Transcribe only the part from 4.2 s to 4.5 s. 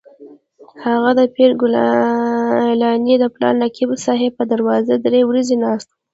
پر